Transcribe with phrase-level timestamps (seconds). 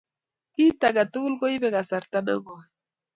[0.53, 2.63] Kit age tugul koipei kasarta nekoi